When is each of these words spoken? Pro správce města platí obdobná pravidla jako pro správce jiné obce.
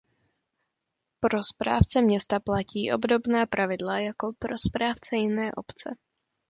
Pro 1.19 1.43
správce 1.43 2.01
města 2.01 2.39
platí 2.39 2.91
obdobná 2.93 3.45
pravidla 3.45 3.99
jako 3.99 4.33
pro 4.39 4.57
správce 4.57 5.15
jiné 5.15 5.51
obce. 5.55 5.95